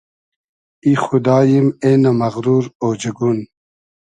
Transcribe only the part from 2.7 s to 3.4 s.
اۉجئگون